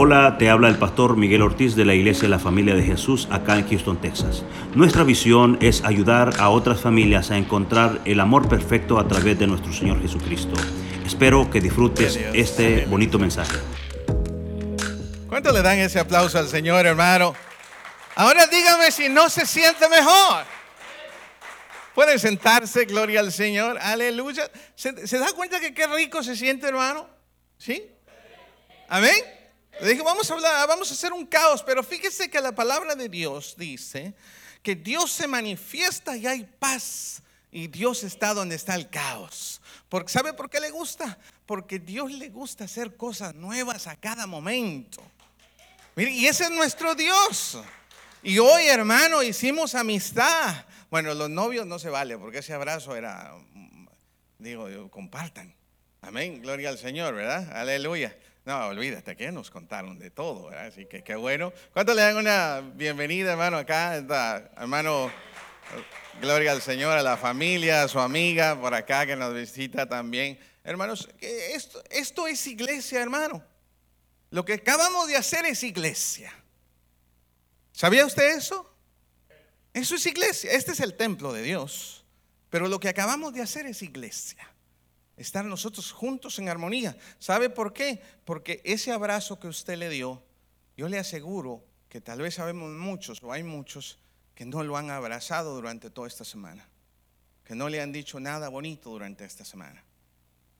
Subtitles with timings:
[0.00, 3.26] Hola, te habla el pastor Miguel Ortiz de la Iglesia de la Familia de Jesús
[3.32, 4.44] acá en Houston, Texas.
[4.76, 9.48] Nuestra visión es ayudar a otras familias a encontrar el amor perfecto a través de
[9.48, 10.54] nuestro Señor Jesucristo.
[11.04, 13.56] Espero que disfrutes este bonito mensaje.
[15.28, 17.34] ¿Cuánto le dan ese aplauso al Señor, hermano?
[18.14, 20.44] Ahora dígame si no se siente mejor.
[21.96, 24.48] Puede sentarse, gloria al Señor, aleluya.
[24.76, 27.08] ¿Se, ¿Se, da cuenta que qué rico se siente, hermano?
[27.58, 27.82] ¿Sí?
[28.88, 29.37] Amén.
[29.80, 33.08] Dije, vamos a hablar, vamos a hacer un caos, pero fíjese que la palabra de
[33.08, 34.14] Dios dice
[34.62, 39.60] que Dios se manifiesta y hay paz y Dios está donde está el caos.
[39.88, 41.18] Porque, ¿Sabe por qué le gusta?
[41.46, 45.02] Porque Dios le gusta hacer cosas nuevas a cada momento.
[45.96, 47.58] Y ese es nuestro Dios.
[48.22, 50.66] Y hoy, hermano, hicimos amistad.
[50.90, 53.32] Bueno, los novios no se vale, porque ese abrazo era,
[54.38, 55.54] digo, compartan.
[56.00, 57.50] Amén, gloria al Señor, ¿verdad?
[57.52, 58.16] Aleluya.
[58.48, 60.48] No, olvídate, que nos contaron de todo.
[60.48, 61.52] Así que qué bueno.
[61.74, 63.96] ¿Cuánto le dan una bienvenida, hermano, acá?
[64.56, 65.12] hermano,
[66.18, 70.40] gloria al Señor, a la familia, a su amiga por acá que nos visita también.
[70.64, 73.44] Hermanos, esto, esto es iglesia, hermano.
[74.30, 76.32] Lo que acabamos de hacer es iglesia.
[77.72, 78.74] ¿Sabía usted eso?
[79.74, 80.52] Eso es iglesia.
[80.52, 82.02] Este es el templo de Dios.
[82.48, 84.48] Pero lo que acabamos de hacer es iglesia
[85.18, 86.96] estar nosotros juntos en armonía.
[87.18, 88.00] ¿Sabe por qué?
[88.24, 90.22] Porque ese abrazo que usted le dio,
[90.76, 93.98] yo le aseguro que tal vez sabemos muchos o hay muchos
[94.34, 96.68] que no lo han abrazado durante toda esta semana,
[97.44, 99.84] que no le han dicho nada bonito durante esta semana.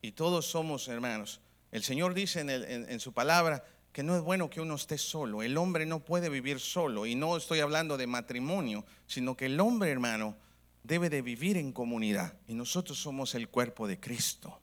[0.01, 1.39] Y todos somos hermanos.
[1.71, 5.41] El Señor dice en, en su palabra que no es bueno que uno esté solo.
[5.41, 7.05] El hombre no puede vivir solo.
[7.05, 10.35] Y no estoy hablando de matrimonio, sino que el hombre, hermano,
[10.83, 14.59] debe de vivir en comunidad y nosotros somos el cuerpo de Cristo.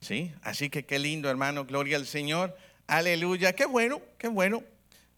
[0.00, 0.32] ¿Sí?
[0.42, 2.56] Así que qué lindo, hermano, gloria al Señor.
[2.86, 4.64] Aleluya, qué bueno, qué bueno.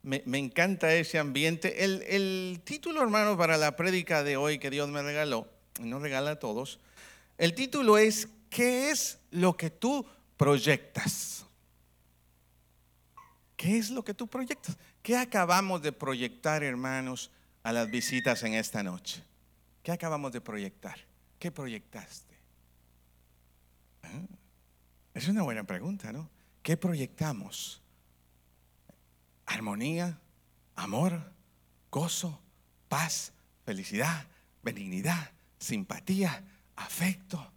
[0.02, 1.84] Me, encanta ese ambiente.
[1.84, 5.46] El, título, hermano, para la prédica de hoy que Dios me regaló,
[5.80, 6.80] nos regala a todos,
[7.38, 10.04] el título es, ¿qué es lo que tú
[10.36, 11.46] proyectas?
[13.56, 14.76] ¿Qué es lo que tú proyectas?
[15.02, 17.30] ¿Qué acabamos de proyectar, hermanos,
[17.62, 19.22] a las visitas en esta noche?
[19.82, 20.96] ¿Qué acabamos de proyectar?
[21.38, 22.34] ¿Qué proyectaste?
[24.02, 24.22] ¿Ah?
[25.14, 26.30] Es una buena pregunta, ¿no?
[26.62, 27.82] ¿Qué proyectamos?
[29.46, 30.20] Armonía,
[30.76, 31.32] amor,
[31.90, 32.40] gozo,
[32.88, 33.32] paz,
[33.64, 34.26] felicidad,
[34.62, 36.44] benignidad, simpatía,
[36.76, 37.52] afecto.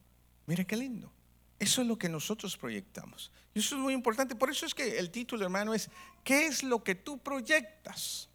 [0.47, 1.12] Mire qué lindo.
[1.59, 3.31] Eso es lo que nosotros proyectamos.
[3.53, 4.36] Y eso es muy importante.
[4.36, 5.90] Por eso es que el título, hermano, es
[6.24, 8.30] ¿qué es lo que tú proyectas?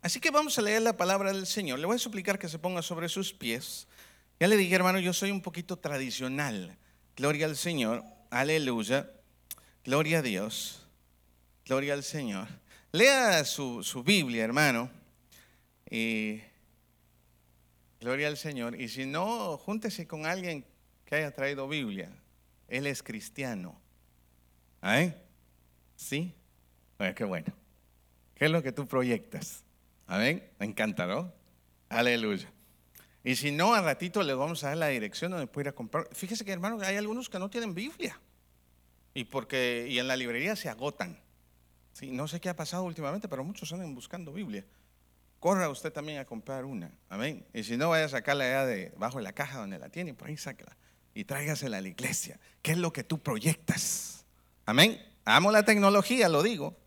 [0.00, 1.78] Así que vamos a leer la palabra del Señor.
[1.78, 3.88] Le voy a suplicar que se ponga sobre sus pies.
[4.38, 6.76] Ya le dije, hermano, yo soy un poquito tradicional.
[7.16, 8.04] Gloria al Señor.
[8.30, 9.10] Aleluya.
[9.84, 10.86] Gloria a Dios.
[11.66, 12.46] Gloria al Señor.
[12.92, 14.88] Lea su, Biblia, hermano.
[15.90, 16.40] Y
[18.00, 18.80] gloria al Señor.
[18.80, 20.64] Y si no, júntese con alguien
[21.04, 22.10] que haya traído Biblia.
[22.68, 23.76] Él es cristiano.
[24.80, 25.08] ¿Ah?
[25.96, 26.32] ¿Sí?
[26.98, 27.52] Bueno, qué bueno.
[28.36, 29.64] ¿Qué es lo que tú proyectas?
[30.08, 30.42] Amén.
[30.58, 31.32] Me encanta, ¿no?
[31.88, 32.50] Aleluya.
[33.22, 35.72] Y si no, al ratito les vamos a dar la dirección donde puede ir a
[35.72, 36.08] comprar.
[36.12, 38.18] Fíjese que, hermano, hay algunos que no tienen Biblia.
[39.12, 41.20] Y, porque, y en la librería se agotan.
[41.92, 44.64] Sí, no sé qué ha pasado últimamente, pero muchos andan buscando Biblia.
[45.40, 46.90] Corra usted también a comprar una.
[47.10, 47.44] Amén.
[47.52, 50.14] Y si no, vaya a sacarla allá de bajo de la caja donde la tiene,
[50.14, 50.76] por ahí sáquela.
[51.12, 52.40] Y tráigasela a la iglesia.
[52.62, 54.24] ¿Qué es lo que tú proyectas?
[54.64, 55.02] Amén.
[55.24, 56.78] Amo la tecnología, lo digo.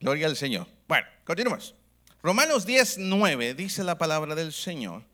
[0.00, 0.66] Gloria al Señor.
[0.86, 1.74] Bueno, continuamos.
[2.22, 5.04] Romanos 10, 9 dice la palabra del Señor,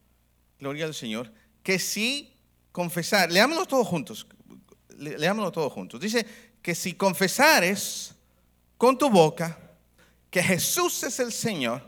[0.58, 1.30] gloria al Señor,
[1.62, 2.34] que si
[2.72, 4.26] confesar, leámoslo todos juntos,
[4.98, 6.00] leámoslo todos juntos.
[6.00, 6.26] Dice
[6.62, 8.14] que si confesares
[8.78, 9.58] con tu boca
[10.30, 11.82] que Jesús es el Señor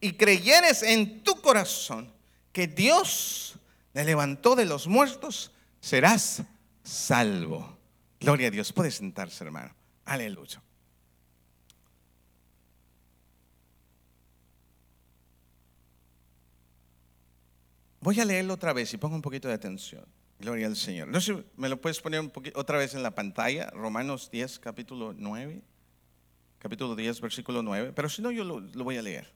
[0.00, 2.12] y creyeres en tu corazón
[2.52, 3.54] que Dios
[3.94, 6.42] le levantó de los muertos, serás
[6.82, 7.78] salvo.
[8.20, 8.72] Gloria a Dios.
[8.72, 9.74] Puede sentarse, hermano.
[10.04, 10.60] Aleluya.
[18.00, 20.04] Voy a leerlo otra vez y pongo un poquito de atención.
[20.38, 21.08] Gloria al Señor.
[21.08, 23.70] No sé, ¿me lo puedes poner otra vez en la pantalla?
[23.70, 25.62] Romanos 10, capítulo 9.
[26.60, 27.92] Capítulo 10, versículo 9.
[27.94, 29.32] Pero si no, yo lo, voy a leer.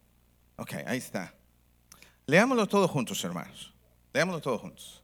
[0.57, 1.35] Ok, ahí está.
[2.27, 3.75] Leámoslo todos juntos, hermanos.
[4.13, 5.03] Leámoslo todos juntos.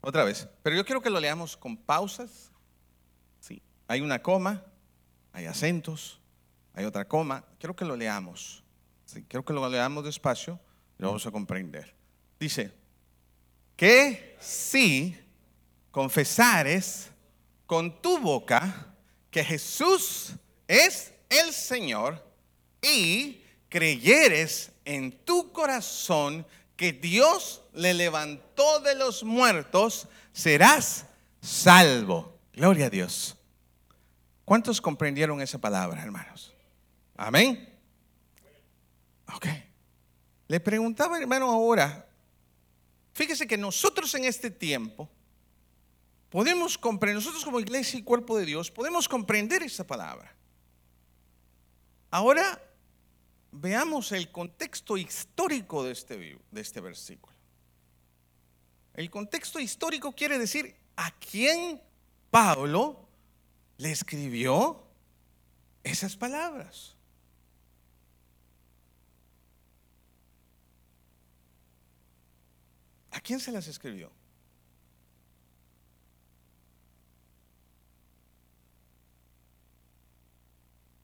[0.00, 0.48] Otra vez.
[0.62, 2.50] Pero yo quiero que lo leamos con pausas.
[3.40, 3.62] Sí.
[3.86, 4.64] Hay una coma,
[5.32, 6.22] hay acentos,
[6.72, 7.44] hay otra coma.
[7.58, 8.64] Quiero que lo leamos.
[9.28, 10.58] Quiero que lo leamos despacio
[10.98, 11.94] y lo vamos a comprender.
[12.40, 12.72] Dice,
[13.76, 15.16] que si
[15.90, 17.10] confesares
[17.66, 18.94] con tu boca
[19.30, 20.32] que Jesús
[20.68, 22.24] es el Señor
[22.82, 31.06] y creyeres en tu corazón que Dios le levantó de los muertos, serás
[31.40, 32.38] salvo.
[32.52, 33.36] Gloria a Dios.
[34.44, 36.52] ¿Cuántos comprendieron esa palabra, hermanos?
[37.16, 37.72] Amén.
[39.34, 39.46] Ok.
[40.48, 42.06] Le preguntaba, hermano, ahora,
[43.14, 45.08] fíjese que nosotros en este tiempo
[46.28, 50.34] podemos comprender, nosotros como iglesia y cuerpo de Dios, podemos comprender esa palabra.
[52.10, 52.62] Ahora
[53.50, 56.16] veamos el contexto histórico de este,
[56.50, 57.34] de este versículo.
[58.94, 61.80] El contexto histórico quiere decir a quién
[62.30, 63.08] Pablo
[63.76, 64.84] le escribió
[65.82, 66.93] esas palabras.
[73.14, 74.10] ¿A quién se las escribió?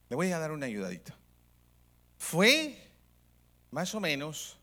[0.08, 1.16] Le voy a dar una ayudadita.
[2.18, 2.90] Fue,
[3.70, 4.58] más o menos,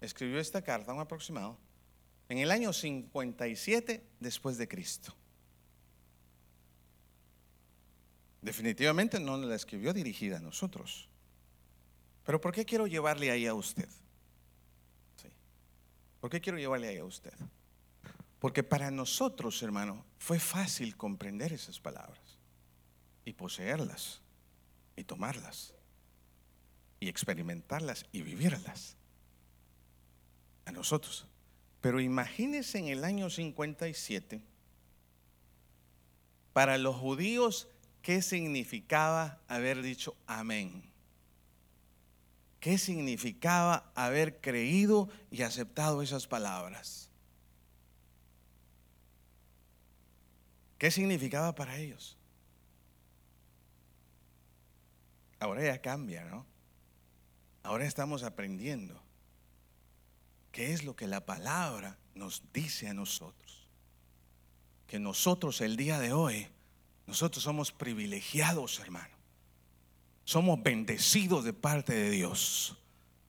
[0.00, 1.58] escribió esta carta, un aproximado,
[2.28, 5.12] en el año 57 después de Cristo.
[8.40, 11.08] Definitivamente no la escribió dirigida a nosotros.
[12.24, 13.88] Pero ¿por qué quiero llevarle ahí a usted?
[16.22, 17.34] ¿Por qué quiero llevarle ahí a usted?
[18.38, 22.38] Porque para nosotros, hermano, fue fácil comprender esas palabras
[23.24, 24.20] y poseerlas
[24.94, 25.74] y tomarlas
[27.00, 28.96] y experimentarlas y vivirlas.
[30.64, 31.26] A nosotros.
[31.80, 34.44] Pero imagínense en el año 57,
[36.52, 37.66] para los judíos,
[38.00, 40.91] ¿qué significaba haber dicho amén?
[42.62, 47.10] ¿Qué significaba haber creído y aceptado esas palabras?
[50.78, 52.16] ¿Qué significaba para ellos?
[55.40, 56.46] Ahora ya cambia, ¿no?
[57.64, 59.02] Ahora estamos aprendiendo
[60.52, 63.66] qué es lo que la palabra nos dice a nosotros.
[64.86, 66.46] Que nosotros el día de hoy,
[67.08, 69.21] nosotros somos privilegiados, hermano.
[70.24, 72.76] Somos bendecidos de parte de Dios.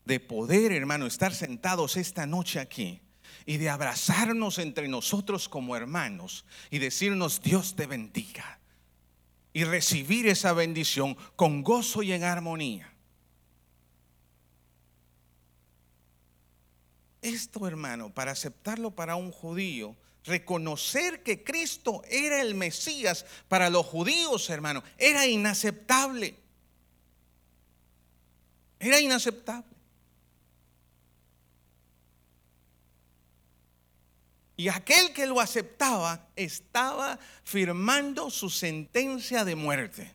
[0.06, 3.02] De poder, hermano, estar sentados esta noche aquí
[3.46, 8.60] y de abrazarnos entre nosotros como hermanos y decirnos Dios te bendiga
[9.54, 12.92] y recibir esa bendición con gozo y en armonía.
[17.22, 23.86] Esto, hermano, para aceptarlo para un judío, reconocer que Cristo era el Mesías para los
[23.86, 26.43] judíos, hermano, era inaceptable.
[28.84, 29.72] Era inaceptable.
[34.58, 40.14] Y aquel que lo aceptaba estaba firmando su sentencia de muerte.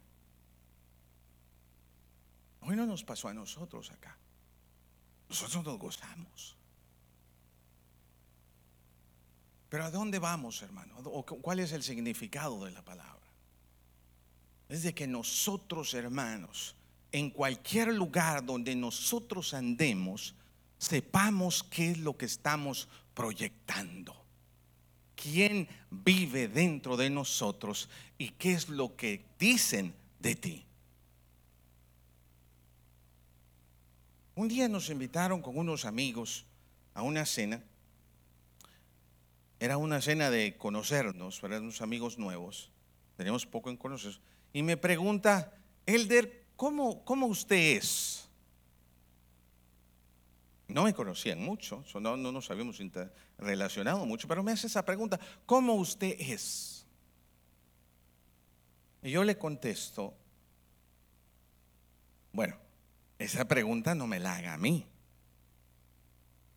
[2.60, 4.18] Hoy no nos pasó a nosotros acá.
[5.30, 6.54] Nosotros nos gozamos.
[9.70, 11.02] Pero ¿a dónde vamos, hermano?
[11.40, 13.26] ¿Cuál es el significado de la palabra?
[14.68, 16.77] Es de que nosotros, hermanos,
[17.12, 20.34] en cualquier lugar donde nosotros andemos,
[20.78, 24.18] sepamos qué es lo que estamos proyectando
[25.20, 30.64] quién vive dentro de nosotros y qué es lo que dicen de ti.
[34.36, 36.46] Un día nos invitaron con unos amigos
[36.94, 37.62] a una cena.
[39.58, 42.70] Era una cena de conocernos, eran unos amigos nuevos.
[43.16, 44.20] Teníamos poco en conocernos.
[44.52, 45.52] Y me pregunta,
[45.86, 48.28] Elder, ¿cómo, cómo usted es?
[50.66, 52.78] No me conocían mucho, no, no nos habíamos
[53.38, 56.84] relacionado mucho, pero me hace esa pregunta, ¿cómo usted es?
[59.02, 60.14] Y yo le contesto,
[62.32, 62.56] bueno,
[63.18, 64.84] esa pregunta no me la haga a mí.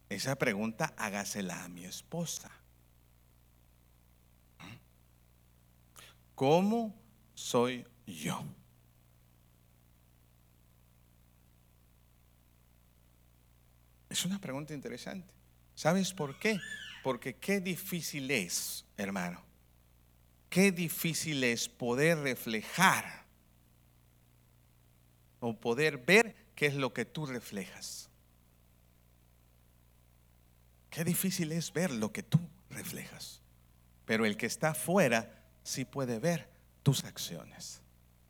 [0.10, 2.51] Esa pregunta hágasela a mi esposa.
[6.36, 6.96] ¿Cómo
[7.34, 8.43] soy yo?
[14.12, 15.34] Es una pregunta interesante.
[15.74, 16.60] ¿Sabes por qué?
[17.01, 19.41] Porque qué difícil es, hermano.
[20.50, 23.24] Qué difícil es poder reflejar
[25.39, 28.10] o poder ver qué es lo que tú reflejas.
[30.89, 32.38] Qué difícil es ver lo que tú
[32.70, 33.41] reflejas.
[34.03, 36.50] Pero el que está afuera sí puede ver
[36.84, 37.82] tus acciones,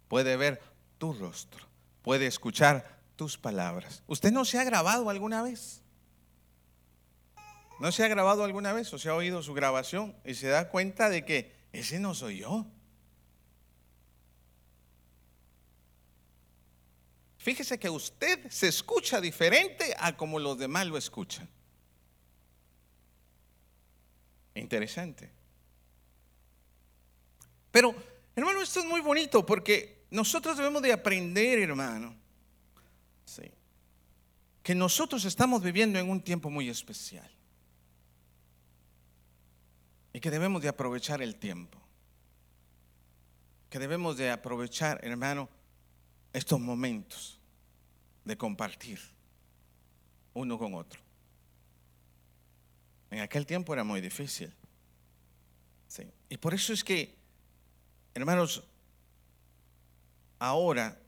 [0.08, 0.62] puede ver
[1.00, 1.68] tu rostro,
[2.04, 3.00] puede escuchar
[3.38, 4.04] palabras.
[4.08, 5.82] ¿Usted no se ha grabado alguna vez?
[7.80, 10.70] ¿No se ha grabado alguna vez o se ha oído su grabación y se da
[10.70, 12.66] cuenta de que ese no soy yo?
[17.42, 21.50] fíjese que usted se escucha diferente a como los demás lo escuchan.
[24.54, 25.32] Interesante.
[27.72, 27.96] Pero,
[28.36, 32.16] hermano, esto es muy bonito porque nosotros debemos de aprender, hermano,
[34.64, 37.30] que nosotros estamos viviendo en un tiempo muy especial
[40.14, 41.80] y que debemos de aprovechar el tiempo,
[43.70, 45.50] que debemos de aprovechar, hermano,
[46.34, 47.40] estos momentos
[48.26, 49.00] de compartir
[50.34, 51.02] uno con otro.
[53.10, 54.54] En aquel tiempo era muy difícil.
[56.30, 57.22] Y por eso es que
[58.14, 58.62] Hermanos,
[60.38, 61.00] ahora,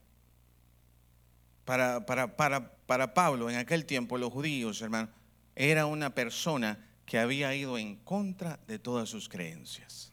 [1.66, 5.10] para, para, para, para Pablo, en aquel tiempo, los judíos, hermano,
[5.56, 10.12] era una persona que había ido en contra de todas sus creencias.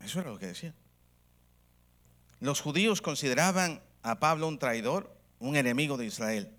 [0.00, 0.74] Eso era lo que decía.
[2.40, 6.56] Los judíos consideraban a Pablo un traidor, un enemigo de Israel.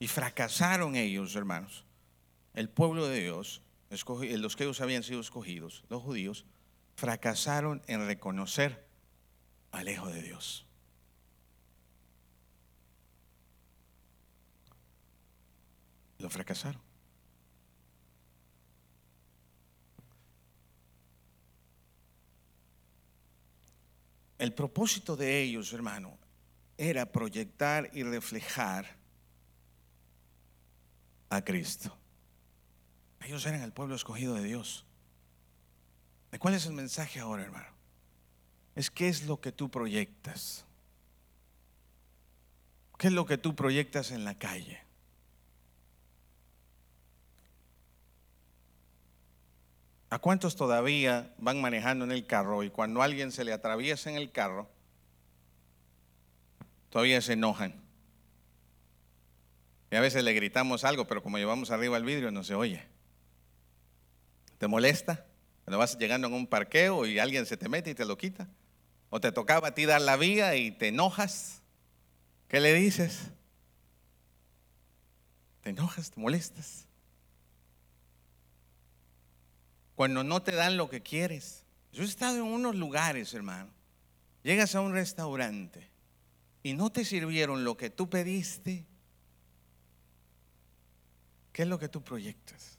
[0.00, 1.84] Y fracasaron ellos, hermanos.
[2.54, 6.44] El pueblo de Dios los que ellos habían sido escogidos, los judíos,
[6.94, 8.87] fracasaron en reconocer
[9.72, 10.66] al Hijo de Dios.
[16.18, 16.82] Lo fracasaron.
[24.38, 26.16] El propósito de ellos, hermano,
[26.76, 28.96] era proyectar y reflejar
[31.28, 31.96] a Cristo.
[33.20, 34.86] Ellos eran el pueblo escogido de Dios.
[36.30, 37.77] ¿De cuál es el mensaje ahora, hermano?
[38.78, 40.64] Es qué es lo que tú proyectas.
[42.96, 44.80] ¿Qué es lo que tú proyectas en la calle?
[50.10, 54.16] ¿A cuántos todavía van manejando en el carro y cuando alguien se le atraviesa en
[54.16, 54.70] el carro,
[56.90, 57.74] todavía se enojan?
[59.90, 62.86] Y a veces le gritamos algo, pero como llevamos arriba el vidrio no se oye.
[64.58, 65.26] ¿Te molesta?
[65.64, 68.46] Cuando vas llegando en un parqueo y alguien se te mete y te lo quita.
[69.10, 71.62] O te tocaba a ti dar la vía y te enojas.
[72.48, 73.30] ¿Qué le dices?
[75.62, 76.86] Te enojas, te molestas.
[79.94, 81.64] Cuando no te dan lo que quieres.
[81.92, 83.70] Yo he estado en unos lugares, hermano.
[84.42, 85.90] Llegas a un restaurante
[86.62, 88.86] y no te sirvieron lo que tú pediste.
[91.52, 92.77] ¿Qué es lo que tú proyectas?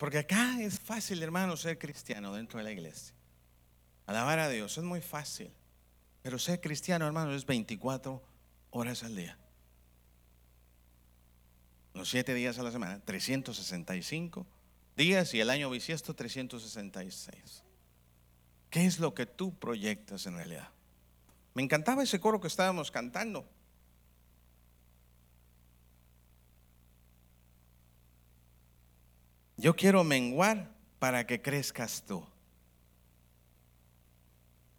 [0.00, 3.14] Porque acá es fácil, hermano, ser cristiano dentro de la iglesia.
[4.06, 5.52] Alabar a Dios es muy fácil.
[6.22, 8.22] Pero ser cristiano, hermano, es 24
[8.70, 9.36] horas al día.
[11.92, 14.46] Los 7 días a la semana, 365
[14.96, 17.62] días y el año bisiesto 366.
[18.70, 20.70] ¿Qué es lo que tú proyectas en realidad?
[21.52, 23.46] Me encantaba ese coro que estábamos cantando.
[29.60, 32.26] Yo quiero menguar para que crezcas tú.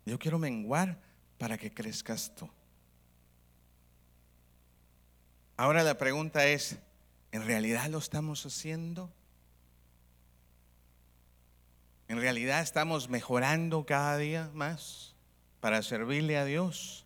[0.08, 1.00] Yo quiero menguar
[1.38, 2.50] para que crezcas tú.
[5.56, 6.80] Ahora la pregunta es,
[7.32, 9.14] ¿en realidad lo estamos haciendo?
[12.08, 15.16] ¿En realidad estamos mejorando cada día más
[15.60, 17.06] para servirle a Dios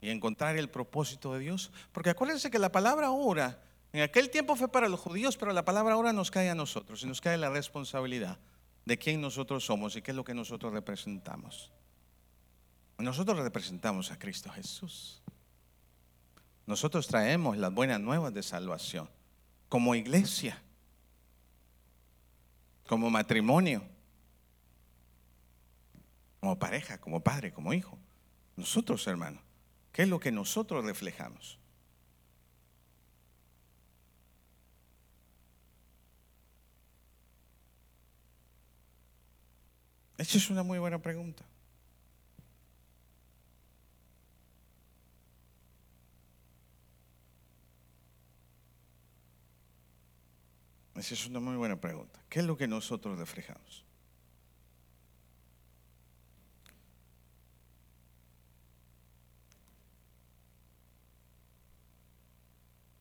[0.00, 1.70] y encontrar el propósito de Dios?
[1.92, 5.64] Porque acuérdense que la palabra ahora en aquel tiempo fue para los judíos, pero la
[5.64, 8.38] palabra ahora nos cae a nosotros y nos cae la responsabilidad
[8.84, 11.70] de quién nosotros somos y qué es lo que nosotros representamos.
[12.98, 15.22] Nosotros representamos a Cristo Jesús.
[16.66, 19.10] Nosotros traemos las buenas nuevas de salvación
[19.68, 20.62] como iglesia,
[22.86, 23.82] como matrimonio,
[26.40, 27.98] como pareja, como padre, como hijo.
[28.56, 29.42] Nosotros, hermanos,
[29.92, 31.58] ¿qué es lo que nosotros reflejamos?
[40.18, 41.44] Esa es una muy buena pregunta.
[50.94, 52.20] Esa es una muy buena pregunta.
[52.28, 53.84] ¿Qué es lo que nosotros reflejamos?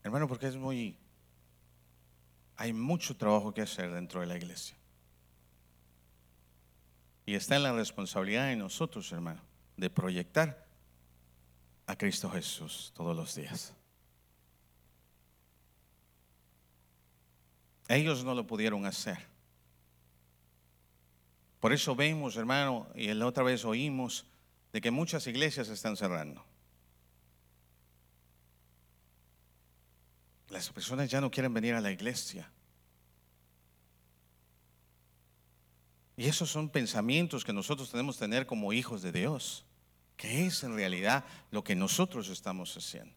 [0.03, 0.97] Hermano, porque es muy...
[2.57, 4.80] Hay mucho trabajo que hacer dentro de la iglesia.
[7.31, 9.41] Y está en la responsabilidad de nosotros, hermano,
[9.77, 10.67] de proyectar
[11.87, 13.73] a Cristo Jesús todos los días.
[17.87, 19.17] Ellos no lo pudieron hacer.
[21.61, 24.25] Por eso vemos, hermano, y la otra vez oímos
[24.73, 26.43] de que muchas iglesias están cerrando.
[30.49, 32.51] Las personas ya no quieren venir a la iglesia.
[36.21, 39.65] Y esos son pensamientos que nosotros tenemos que tener como hijos de Dios,
[40.17, 43.11] que es en realidad lo que nosotros estamos haciendo.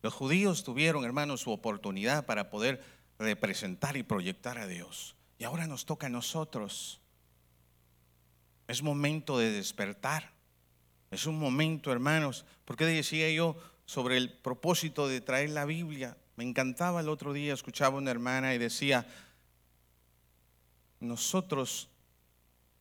[0.00, 2.82] Los judíos tuvieron, hermanos, su oportunidad para poder
[3.18, 5.14] representar y proyectar a Dios.
[5.36, 7.02] Y ahora nos toca a nosotros.
[8.66, 10.32] Es momento de despertar.
[11.10, 16.16] Es un momento, hermanos, porque decía yo sobre el propósito de traer la Biblia.
[16.36, 19.06] Me encantaba el otro día, escuchaba una hermana y decía,
[20.98, 21.90] nosotros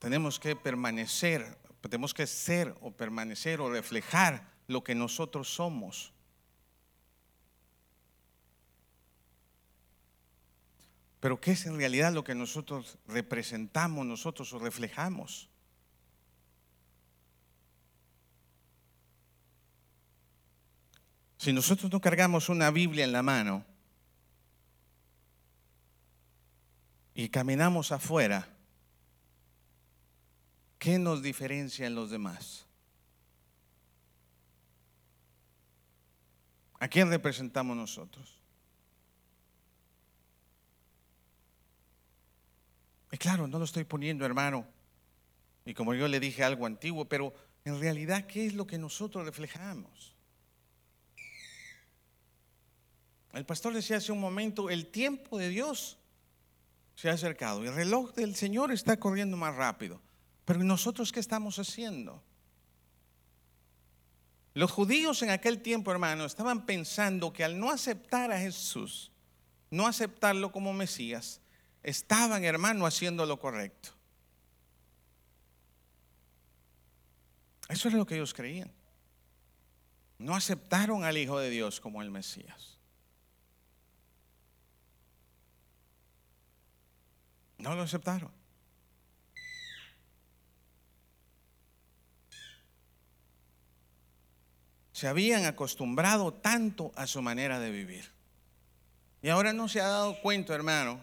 [0.02, 6.12] tenemos que permanecer, tenemos que ser o permanecer o reflejar lo que nosotros somos.
[11.20, 15.50] Pero ¿qué es en realidad lo que nosotros representamos, nosotros o reflejamos?
[21.38, 23.64] Si nosotros no cargamos una Biblia en la mano
[27.14, 28.48] y caminamos afuera,
[30.82, 32.66] ¿qué nos diferencia en los demás?
[36.80, 38.36] ¿A quién representamos nosotros?
[43.12, 44.66] Y claro, no lo estoy poniendo, hermano,
[45.66, 47.32] y como yo le dije algo antiguo, pero
[47.64, 50.16] en realidad, ¿qué es lo que nosotros reflejamos?
[53.34, 56.00] El pastor decía hace un momento, el tiempo de Dios
[56.96, 57.64] se ha acercado.
[57.64, 60.02] El reloj del Señor está corriendo más rápido.
[60.52, 62.22] Pero nosotros qué estamos haciendo?
[64.54, 69.14] Los judíos en aquel tiempo, hermano, estaban pensando que al no aceptar a Jesús,
[69.70, 71.40] no aceptarlo como Mesías,
[71.84, 73.92] estaban, hermano, haciendo lo correcto.
[77.70, 78.74] Eso es lo que ellos creían.
[80.18, 82.78] No aceptaron al Hijo de Dios como el Mesías.
[87.58, 88.41] No lo aceptaron.
[95.02, 98.12] Se habían acostumbrado tanto a su manera de vivir.
[99.24, 101.00] Y ahora no se ha dado cuenta, hermano,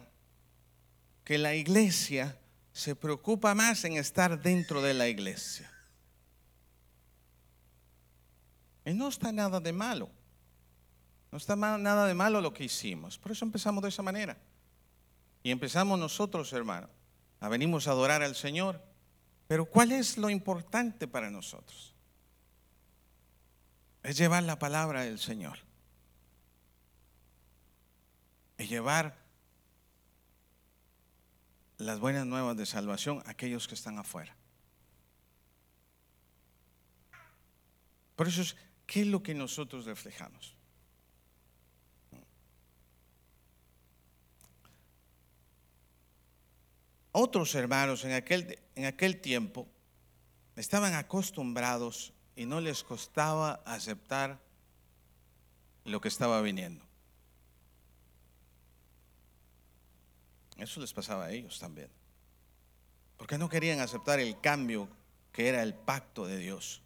[1.25, 2.39] que la iglesia
[2.71, 5.69] se preocupa más en estar dentro de la iglesia.
[8.85, 10.09] Y no está nada de malo.
[11.29, 13.17] No está nada de malo lo que hicimos.
[13.17, 14.37] Por eso empezamos de esa manera.
[15.43, 16.87] Y empezamos nosotros, hermano,
[17.41, 18.81] a venimos a adorar al Señor.
[19.49, 21.88] Pero ¿cuál es lo importante para nosotros?
[24.03, 25.59] Es llevar la palabra del Señor.
[28.57, 29.17] Es llevar
[31.77, 34.35] las buenas nuevas de salvación a aquellos que están afuera.
[38.15, 40.55] Por eso es, ¿qué es lo que nosotros reflejamos?
[47.11, 49.67] Otros hermanos en aquel, en aquel tiempo
[50.55, 54.39] estaban acostumbrados y no les costaba aceptar
[55.83, 56.85] lo que estaba viniendo.
[60.55, 61.89] Eso les pasaba a ellos también.
[63.17, 64.87] Porque no querían aceptar el cambio
[65.33, 66.81] que era el pacto de Dios.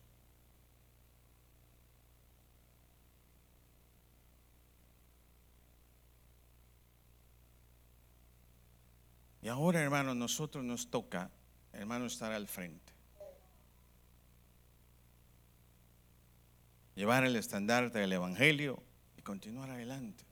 [9.44, 11.30] Y ahora, hermano, nosotros nos toca,
[11.74, 12.83] hermano, estar al frente.
[16.96, 18.82] Llevar el estandarte del Evangelio
[19.18, 20.24] y continuar adelante.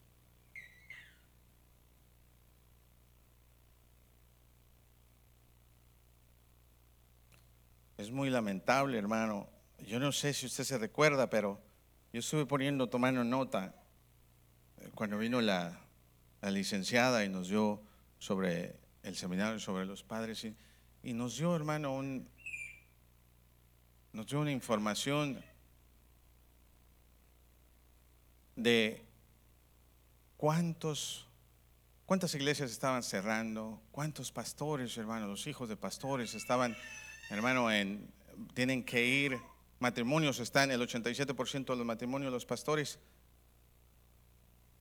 [7.97, 9.47] Es muy lamentable, hermano.
[9.87, 11.61] Yo no sé si usted se recuerda, pero
[12.13, 13.75] yo estuve poniendo, tomando nota
[14.77, 15.79] eh, cuando vino la,
[16.41, 17.81] la licenciada y nos dio
[18.17, 20.45] sobre el seminario sobre los padres
[21.03, 22.29] y, nos dio, hermano, un,
[24.13, 25.43] nos dio una información
[28.55, 29.05] de
[30.37, 31.27] cuántos,
[32.05, 36.75] cuántas iglesias estaban cerrando, cuántos pastores, hermano, los hijos de pastores estaban,
[37.29, 38.11] hermano, en,
[38.53, 39.39] tienen que ir,
[39.79, 42.99] matrimonios están, el 87% de los matrimonios de los pastores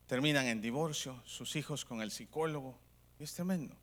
[0.07, 2.77] terminan en divorcio, sus hijos con el psicólogo,
[3.19, 3.77] y es tremendo.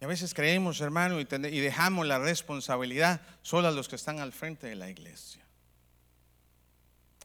[0.00, 4.32] Y a veces creemos, hermano, y, dejamos la responsabilidad solo a los que están al
[4.32, 5.41] frente de la iglesia.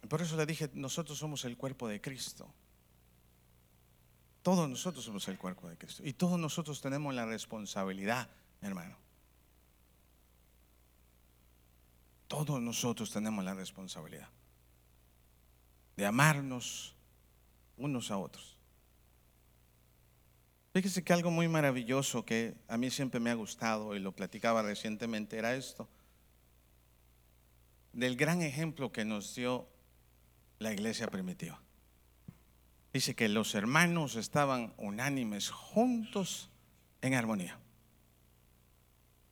[0.08, 2.52] Por eso le dije, nosotros somos el cuerpo de Cristo.
[4.41, 6.04] Todos nosotros somos el cuerpo de Cristo.
[6.06, 8.30] Y todos nosotros tenemos la responsabilidad,
[8.62, 8.96] hermano.
[12.28, 14.30] Todos nosotros tenemos la responsabilidad
[15.98, 16.93] de amarnos
[17.76, 18.56] unos a otros.
[20.74, 24.62] Fíjese que algo muy maravilloso que a mí siempre me ha gustado y lo platicaba
[24.62, 25.89] recientemente era esto,
[27.93, 29.67] del gran ejemplo que nos dio
[30.60, 31.62] la iglesia primitiva.
[32.93, 36.50] Dice que los hermanos estaban unánimes, juntos,
[37.02, 37.60] en armonía.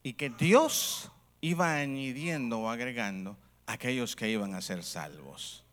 [0.02, 1.10] Y que Dios
[1.40, 3.36] iba añadiendo o agregando
[3.66, 5.64] aquellos que iban a ser salvos.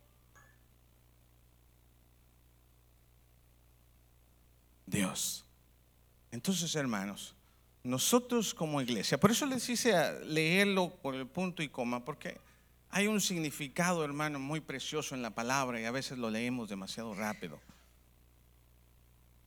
[4.86, 5.46] Dios.
[6.32, 7.36] Entonces, hermanos,
[7.84, 12.40] nosotros como iglesia, por eso les hice leerlo por el punto y coma, porque
[12.94, 17.16] hay un significado, hermano, muy precioso en la palabra y a veces lo leemos demasiado
[17.16, 17.60] rápido.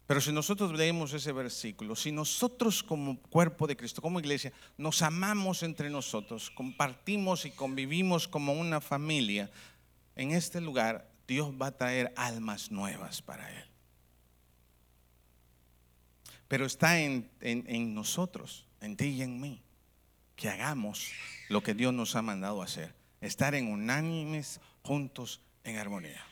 [0.05, 5.01] Pero si nosotros leemos ese versículo, si nosotros como cuerpo de Cristo, como iglesia, nos
[5.01, 9.49] amamos entre nosotros, compartimos y convivimos como una familia,
[10.15, 13.65] en este lugar Dios va a traer almas nuevas para Él.
[16.49, 17.29] Pero está en,
[17.93, 19.61] nosotros, en ti y en mí,
[20.35, 21.11] que hagamos
[21.47, 26.23] lo que Dios nos ha mandado hacer, estar en unánimes, juntos, en armonía.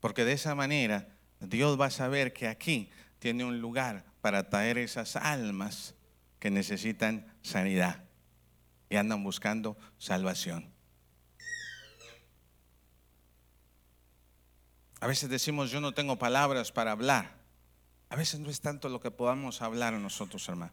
[0.00, 1.08] Porque de esa manera
[1.40, 5.94] Dios va a saber que aquí tiene un lugar para traer esas almas
[6.38, 8.04] que necesitan sanidad
[8.90, 10.72] y andan buscando salvación.
[15.00, 17.36] A veces decimos, yo no tengo palabras para hablar.
[18.08, 20.72] A veces no es tanto lo que podamos hablar nosotros, hermano.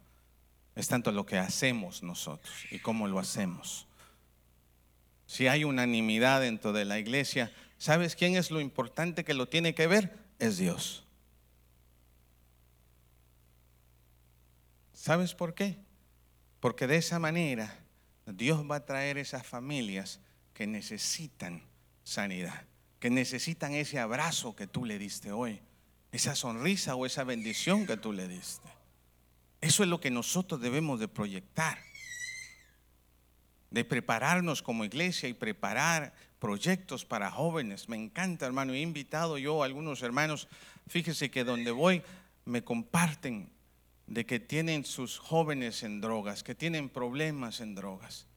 [0.76, 3.88] Es tanto lo que hacemos nosotros y cómo lo hacemos.
[5.26, 9.76] Si hay unanimidad dentro de la iglesia, ¿Sabes quién es lo importante que lo tiene
[9.76, 10.18] que ver?
[10.40, 11.04] Es Dios.
[14.94, 15.78] ¿Sabes por qué?
[16.60, 17.78] Porque de esa manera
[18.26, 20.20] Dios va a traer esas familias
[20.54, 21.62] que necesitan
[22.04, 22.66] sanidad,
[23.00, 25.62] que necesitan ese abrazo que tú le diste hoy,
[26.12, 28.68] esa sonrisa o esa bendición que tú le diste.
[29.66, 31.80] Eso es lo que nosotros debemos de proyectar,
[33.72, 37.90] de prepararnos como iglesia y preparar proyectos para jóvenes.
[37.90, 38.74] Me encanta, hermano.
[38.74, 40.48] He invitado yo a algunos hermanos.
[40.86, 42.04] Fíjese que donde voy
[42.46, 43.50] me comparten
[44.06, 48.28] de que tienen sus jóvenes en drogas, que tienen problemas en drogas.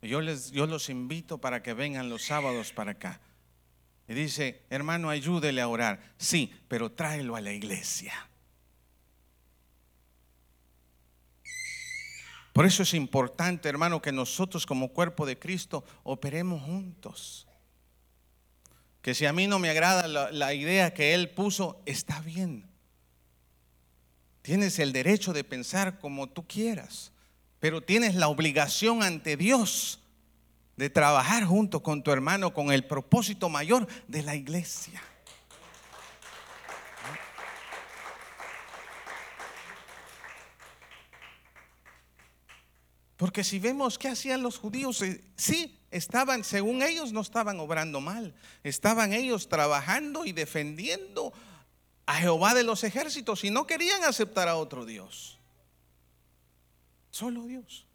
[0.00, 3.20] Yo, les, yo los invito para que vengan los sábados para acá.
[4.08, 6.00] Y dice, hermano, ayúdele a orar.
[6.16, 8.14] Sí, pero tráelo a la iglesia.
[12.52, 17.46] Por eso es importante, hermano, que nosotros como cuerpo de Cristo operemos juntos.
[19.00, 22.66] Que si a mí no me agrada la, idea que Él puso, está bien.
[24.42, 27.12] Tienes el derecho de pensar como tú quieras,
[27.58, 30.00] pero tienes la obligación ante Dios
[30.76, 35.02] de trabajar junto con tu hermano con el propósito mayor de la iglesia.
[43.22, 48.00] Porque si vemos qué hacían los judíos, eh, sí, estaban, según ellos, no estaban obrando
[48.00, 48.34] mal.
[48.64, 51.32] Estaban ellos trabajando y defendiendo
[52.04, 55.38] a Jehová de los ejércitos y no querían aceptar a otro Dios.
[57.12, 57.86] Solo Dios.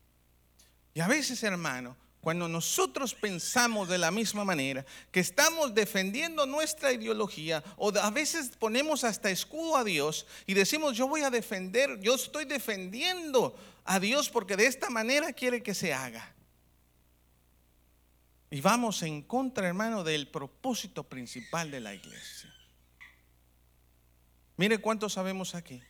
[0.93, 6.91] Y a veces, hermano, cuando nosotros pensamos de la misma manera, que estamos defendiendo nuestra
[6.91, 11.99] ideología, o a veces ponemos hasta escudo a Dios y decimos, yo voy a defender,
[12.01, 16.33] yo estoy defendiendo a Dios porque de esta manera quiere que se haga.
[18.49, 22.53] Y vamos en contra, hermano, del propósito principal de la iglesia.
[24.55, 25.81] Mire cuánto sabemos aquí.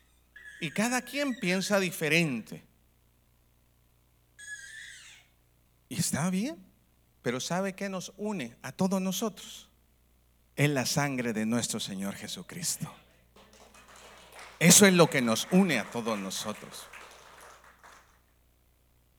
[0.60, 2.67] Y cada quien piensa diferente.
[5.90, 6.58] Y está bien,
[7.22, 9.70] pero ¿sabe qué nos une a todos nosotros?
[10.56, 12.92] Es la sangre de nuestro Señor Jesucristo.
[14.60, 16.88] Eso es lo que nos une a todos nosotros.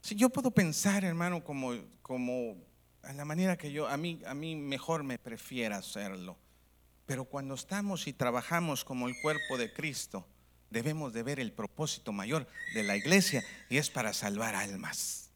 [0.01, 2.57] Si yo puedo pensar, hermano, como, como
[3.03, 6.37] a la manera que yo, a mí, a mí mejor me prefiera hacerlo.
[7.07, 10.27] Pero cuando estamos y trabajamos como el cuerpo de Cristo,
[10.71, 15.28] debemos de ver el propósito mayor de la iglesia y es para salvar almas.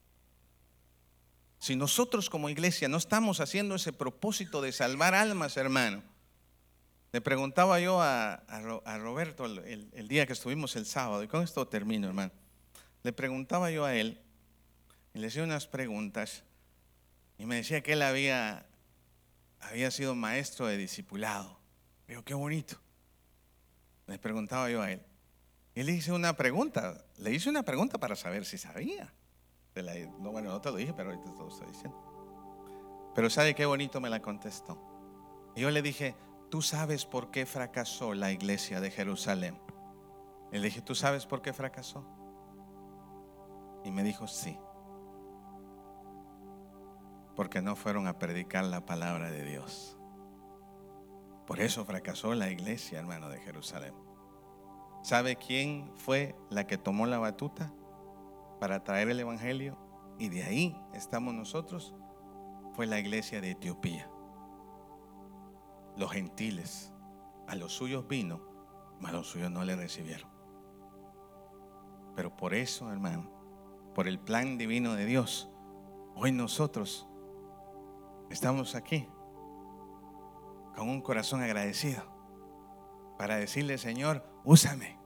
[1.62, 6.02] Si nosotros como iglesia no estamos haciendo ese propósito de salvar almas, hermano,
[7.12, 8.42] le preguntaba yo a,
[8.98, 12.32] Roberto el, día que estuvimos el sábado, y con esto termino, hermano.
[13.04, 14.20] Le preguntaba yo a él,
[15.14, 16.42] y le hacía unas preguntas,
[17.38, 18.66] y me decía que él había
[19.92, 21.60] sido maestro de discipulado.
[22.08, 22.76] Digo, qué bonito.
[24.08, 25.02] Le preguntaba yo a él.
[25.76, 27.04] Y le hice una pregunta.
[27.18, 29.12] Le hice una pregunta para saber si sabía.
[29.74, 31.98] No, bueno, no te lo dije, pero ahorita te lo estoy diciendo.
[33.14, 34.78] Pero ¿sabe qué bonito me la contestó?
[35.54, 36.14] Y yo le dije,
[36.50, 39.58] ¿tú sabes por qué fracasó la iglesia de Jerusalén?
[40.50, 42.04] le dije, ¿tú sabes por qué fracasó?
[43.84, 44.58] Y me dijo, sí.
[47.34, 49.96] Porque no fueron a predicar la palabra de Dios.
[51.46, 53.94] Por eso fracasó la iglesia, hermano, de Jerusalén.
[55.02, 57.72] ¿Sabe quién fue la que tomó la batuta
[58.62, 59.76] para traer el Evangelio?
[60.20, 61.96] Y de ahí estamos nosotros.
[62.74, 64.08] Fue la iglesia de Etiopía.
[65.96, 66.94] Los gentiles,
[67.48, 68.40] a los suyos vino,
[69.00, 70.30] mas los suyos no le recibieron.
[72.14, 73.28] Pero por eso, hermano,
[73.96, 75.50] por el plan divino de Dios,
[76.14, 77.08] hoy nosotros
[78.30, 79.08] estamos aquí
[80.76, 82.04] con un corazón agradecido
[83.18, 85.00] para decirle, Señor, úsame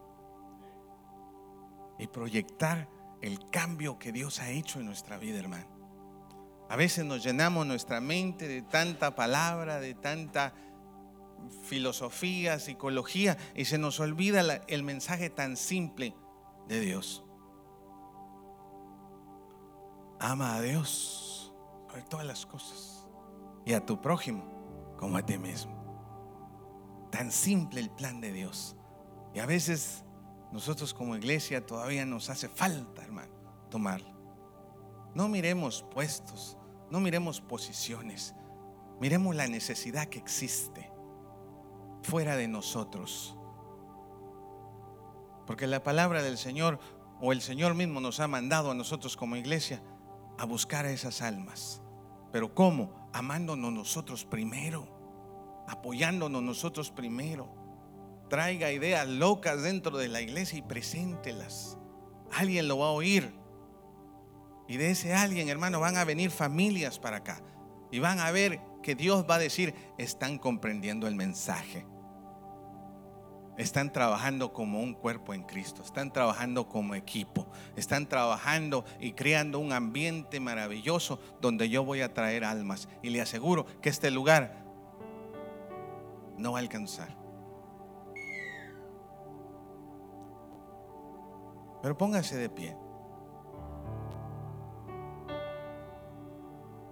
[1.98, 5.66] y proyectar el cambio que Dios ha hecho en nuestra vida, hermano.
[6.68, 10.54] A veces nos llenamos nuestra mente de tanta palabra, de tanta
[11.64, 16.14] filosofía, psicología, y se nos olvida el mensaje tan simple
[16.66, 17.24] de Dios.
[20.18, 21.52] Ama a Dios
[21.86, 23.06] sobre todas las cosas
[23.64, 24.56] y a tu prójimo
[24.98, 25.76] como a ti mismo.
[27.10, 28.76] Tan simple el plan de Dios.
[29.34, 30.05] Y a veces
[30.52, 33.32] nosotros como iglesia todavía nos hace falta, hermano,
[33.70, 34.14] tomarlo.
[35.14, 36.56] No miremos puestos,
[36.90, 38.34] no miremos posiciones,
[39.00, 40.90] miremos la necesidad que existe
[42.02, 43.36] fuera de nosotros
[45.46, 46.78] porque la palabra del Señor
[47.20, 49.80] o el Señor mismo nos ha mandado a nosotros como iglesia
[50.38, 51.80] a buscar a esas almas.
[52.32, 53.08] Pero ¿cómo?
[53.12, 54.86] Amándonos nosotros primero,
[55.68, 57.48] apoyándonos nosotros primero.
[58.28, 61.78] Traiga ideas locas dentro de la iglesia y preséntelas.
[62.32, 63.32] Alguien lo va a oír.
[64.68, 67.40] Y de ese alguien, hermano, van a venir familias para acá.
[67.90, 71.86] Y van a ver que Dios va a decir, están comprendiendo el mensaje
[73.56, 79.58] están trabajando como un cuerpo en Cristo, están trabajando como equipo, están trabajando y creando
[79.58, 82.88] un ambiente maravilloso donde yo voy a traer almas.
[83.02, 84.64] Y le aseguro que este lugar
[86.36, 87.16] no va a alcanzar.
[91.82, 92.76] Pero póngase de pie.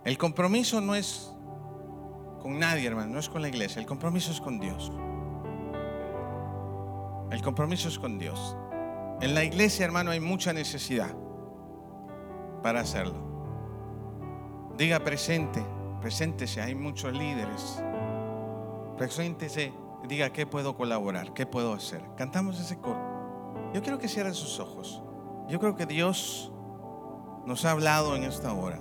[0.04, 1.34] El compromiso no es
[2.42, 4.92] con nadie, hermano, no es con la iglesia, el compromiso es con Dios.
[7.30, 8.54] El compromiso es con Dios.
[9.22, 11.16] En la iglesia, hermano, hay mucha necesidad
[12.62, 13.14] para hacerlo.
[14.76, 15.64] Diga presente,
[16.02, 17.82] preséntese, hay muchos líderes.
[18.98, 19.72] Preséntese,
[20.06, 22.02] diga qué puedo colaborar, qué puedo hacer.
[22.16, 23.13] Cantamos ese coro.
[23.74, 25.02] Yo quiero que cierren sus ojos.
[25.50, 26.52] Yo creo que Dios
[27.44, 28.78] nos ha hablado en esta hora.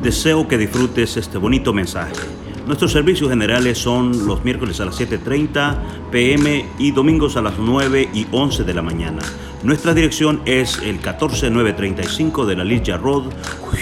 [0.00, 2.14] Deseo que disfrutes este bonito mensaje.
[2.68, 8.10] Nuestros servicios generales son los miércoles a las 7.30 pm y domingos a las 9
[8.14, 9.22] y 11 de la mañana.
[9.64, 13.24] Nuestra dirección es el 14935 de la Ligia Road,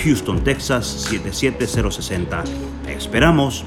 [0.04, 2.44] Houston, Texas 77060.
[2.88, 3.66] esperamos.